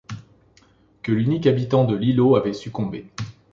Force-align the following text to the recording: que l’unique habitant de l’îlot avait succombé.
que 1.03 1.11
l’unique 1.11 1.45
habitant 1.45 1.85
de 1.85 1.95
l’îlot 1.95 2.35
avait 2.35 2.53
succombé. 2.53 3.05